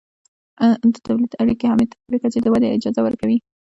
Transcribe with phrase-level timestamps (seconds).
[0.93, 3.37] د تولید اړیکې هم تر یوې کچې د ودې اجازه ورکوي.